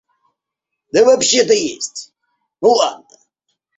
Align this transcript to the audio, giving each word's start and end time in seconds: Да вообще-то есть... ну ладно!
Да 0.91 1.05
вообще-то 1.05 1.53
есть... 1.53 2.11
ну 2.59 2.69
ладно! 2.69 3.05